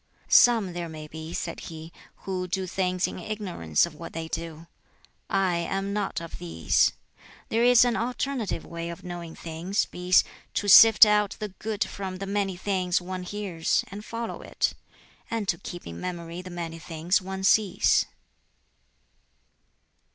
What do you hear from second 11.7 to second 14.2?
from the many things one hears, and